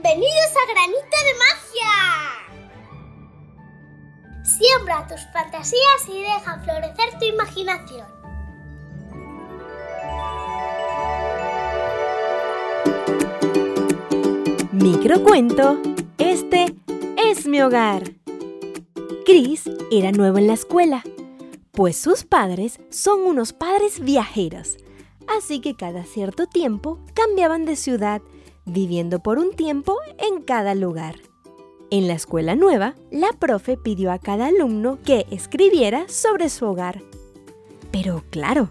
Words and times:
Bienvenidos 0.00 0.52
a 0.54 0.62
Granito 0.72 1.16
de 1.26 1.34
Magia. 1.42 1.90
Siembra 4.44 5.08
tus 5.08 5.20
fantasías 5.32 6.08
y 6.08 6.22
deja 6.22 6.60
florecer 6.60 7.18
tu 7.18 7.24
imaginación. 7.24 8.06
Microcuento, 14.70 15.82
este 16.18 16.76
es 17.16 17.48
mi 17.48 17.60
hogar. 17.60 18.12
Chris 19.26 19.68
era 19.90 20.12
nuevo 20.12 20.38
en 20.38 20.46
la 20.46 20.54
escuela, 20.54 21.02
pues 21.72 21.96
sus 21.96 22.22
padres 22.22 22.78
son 22.90 23.22
unos 23.22 23.52
padres 23.52 23.98
viajeros, 23.98 24.76
así 25.26 25.60
que 25.60 25.74
cada 25.74 26.04
cierto 26.04 26.46
tiempo 26.46 27.00
cambiaban 27.14 27.64
de 27.64 27.74
ciudad, 27.74 28.22
viviendo 28.68 29.20
por 29.20 29.38
un 29.38 29.52
tiempo 29.52 29.96
en 30.18 30.42
cada 30.42 30.74
lugar. 30.74 31.16
En 31.90 32.06
la 32.06 32.14
escuela 32.14 32.54
nueva, 32.54 32.94
la 33.10 33.32
profe 33.32 33.76
pidió 33.76 34.12
a 34.12 34.18
cada 34.18 34.46
alumno 34.46 34.98
que 35.04 35.26
escribiera 35.30 36.08
sobre 36.08 36.50
su 36.50 36.66
hogar. 36.66 37.02
Pero 37.90 38.22
claro, 38.30 38.70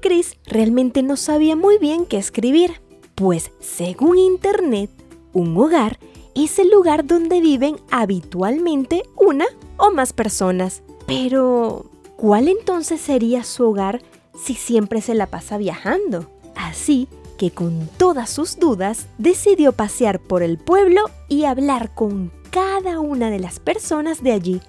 Chris 0.00 0.36
realmente 0.44 1.02
no 1.02 1.16
sabía 1.16 1.56
muy 1.56 1.78
bien 1.78 2.04
qué 2.04 2.16
escribir, 2.16 2.80
pues 3.14 3.52
según 3.60 4.18
Internet, 4.18 4.90
un 5.32 5.56
hogar 5.56 5.98
es 6.34 6.58
el 6.58 6.70
lugar 6.70 7.06
donde 7.06 7.40
viven 7.40 7.76
habitualmente 7.90 9.02
una 9.16 9.46
o 9.76 9.90
más 9.90 10.12
personas. 10.12 10.82
Pero, 11.06 11.86
¿cuál 12.16 12.48
entonces 12.48 13.00
sería 13.00 13.44
su 13.44 13.64
hogar 13.64 14.02
si 14.40 14.54
siempre 14.54 15.00
se 15.00 15.14
la 15.14 15.26
pasa 15.26 15.58
viajando? 15.58 16.30
Así 16.54 17.08
que 17.38 17.50
con 17.50 17.88
todas 17.96 18.28
sus 18.28 18.58
dudas 18.58 19.06
decidió 19.16 19.72
pasear 19.72 20.20
por 20.20 20.42
el 20.42 20.58
pueblo 20.58 21.00
y 21.28 21.44
hablar 21.44 21.94
con 21.94 22.30
cada 22.50 23.00
una 23.00 23.30
de 23.30 23.38
las 23.38 23.60
personas 23.60 24.22
de 24.22 24.32
allí 24.32 24.60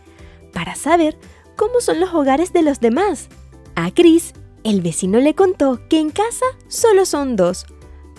para 0.53 0.75
saber 0.75 1.17
cómo 1.58 1.81
son 1.81 2.00
los 2.00 2.14
hogares 2.14 2.53
de 2.53 2.62
los 2.62 2.80
demás. 2.80 3.28
A 3.75 3.92
Chris, 3.92 4.34
el 4.64 4.81
vecino 4.81 5.20
le 5.20 5.36
contó 5.36 5.81
que 5.90 6.00
en 6.00 6.12
casa 6.12 6.45
solo 6.70 7.06
son 7.06 7.36
dos, 7.36 7.66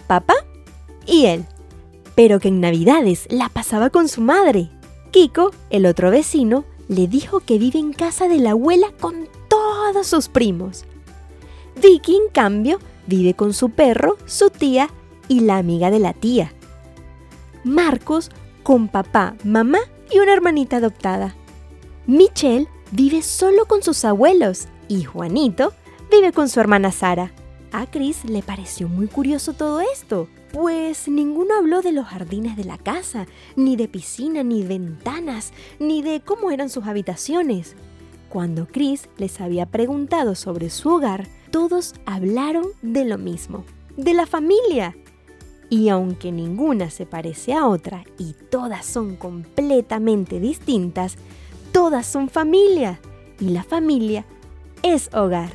papá 0.07 0.35
y 1.07 1.25
él 1.27 1.47
pero 2.21 2.39
que 2.39 2.49
en 2.49 2.61
Navidades 2.61 3.27
la 3.31 3.49
pasaba 3.49 3.89
con 3.89 4.07
su 4.07 4.21
madre. 4.21 4.69
Kiko, 5.11 5.53
el 5.71 5.87
otro 5.87 6.11
vecino, 6.11 6.67
le 6.87 7.07
dijo 7.07 7.41
que 7.41 7.57
vive 7.57 7.79
en 7.79 7.95
casa 7.95 8.29
de 8.29 8.37
la 8.37 8.51
abuela 8.51 8.89
con 9.01 9.27
todos 9.49 10.07
sus 10.07 10.29
primos. 10.29 10.85
Vicky, 11.81 12.17
en 12.17 12.29
cambio, 12.31 12.79
vive 13.11 13.35
con 13.35 13.53
su 13.53 13.71
perro, 13.71 14.17
su 14.25 14.49
tía 14.49 14.89
y 15.29 15.41
la 15.41 15.59
amiga 15.59 15.91
de 15.91 15.99
la 15.99 16.15
tía. 16.15 16.55
Marcos 17.65 18.31
con 18.63 18.89
papá, 18.89 19.35
mamá 19.45 19.81
y 20.11 20.21
una 20.21 20.33
hermanita 20.33 20.79
adoptada. 20.79 21.35
Michelle 22.07 22.69
vive 22.93 23.21
solo 23.21 23.67
con 23.67 23.83
sus 23.83 24.07
abuelos 24.07 24.69
y 24.89 25.05
Juanito 25.05 25.75
vive 26.11 26.33
con 26.33 26.49
su 26.49 26.61
hermana 26.61 26.93
Sara. 26.93 27.33
A 27.73 27.87
Chris 27.87 28.25
le 28.25 28.43
pareció 28.43 28.89
muy 28.89 29.09
curioso 29.09 29.53
todo 29.53 29.81
esto 29.81 30.29
pues 30.53 31.09
ninguno 31.09 31.55
habló 31.57 31.83
de 31.83 31.93
los 31.93 32.07
jardines 32.07 32.57
de 32.57 32.65
la 32.65 32.79
casa, 32.79 33.27
ni 33.57 33.77
de 33.77 33.89
piscina, 33.89 34.43
ni 34.43 34.63
ventanas, 34.65 35.53
ni 35.79 36.03
de 36.03 36.21
cómo 36.21 36.51
eran 36.51 36.71
sus 36.71 36.87
habitaciones. 36.87 37.77
Cuando 38.31 38.67
Chris 38.67 39.11
les 39.19 39.43
había 39.43 39.67
preguntado 39.67 40.35
sobre 40.35 40.71
su 40.71 40.89
hogar, 40.89 41.29
todos 41.51 41.95
hablaron 42.07 42.65
de 42.81 43.05
lo 43.05 43.19
mismo, 43.19 43.65
de 43.99 44.15
la 44.15 44.25
familia. 44.25 44.97
Y 45.69 45.91
aunque 45.91 46.33
ninguna 46.33 46.89
se 46.89 47.05
parece 47.05 47.53
a 47.53 47.67
otra 47.67 48.05
y 48.19 48.35
todas 48.51 48.87
son 48.87 49.17
completamente 49.17 50.41
distintas, 50.41 51.17
todas 51.73 52.07
son 52.07 52.31
familia. 52.31 53.01
Y 53.39 53.51
la 53.51 53.65
familia 53.65 54.25
es 54.83 55.13
hogar. 55.13 55.51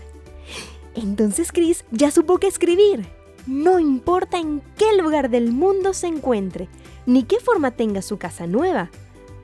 Entonces 0.93 1.51
Chris 1.51 1.83
ya 1.91 2.11
supo 2.11 2.37
qué 2.37 2.47
escribir 2.47 3.07
no 3.47 3.79
importa 3.79 4.39
en 4.39 4.61
qué 4.77 4.97
lugar 4.99 5.29
del 5.29 5.51
mundo 5.51 5.93
se 5.93 6.07
encuentre, 6.07 6.67
ni 7.05 7.23
qué 7.23 7.39
forma 7.39 7.71
tenga 7.71 8.01
su 8.01 8.17
casa 8.17 8.47
nueva, 8.47 8.89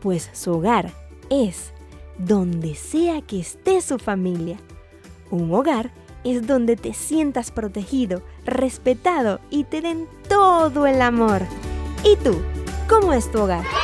pues 0.01 0.29
su 0.33 0.53
hogar 0.53 0.91
es 1.29 1.71
donde 2.25 2.75
sea 2.75 3.21
que 3.21 3.39
esté 3.39 3.81
su 3.81 3.97
familia. 3.97 4.57
Un 5.29 5.53
hogar 5.53 5.91
es 6.23 6.45
donde 6.45 6.75
te 6.75 6.93
sientas 6.93 7.51
protegido, 7.51 8.21
respetado 8.45 9.39
y 9.49 9.63
te 9.63 9.81
den 9.81 10.07
todo 10.29 10.85
el 10.85 11.01
amor. 11.01 11.41
¿Y 12.03 12.15
tú? 12.23 12.41
¿Cómo 12.87 13.13
es 13.13 13.31
tu 13.31 13.41
hogar? 13.41 13.80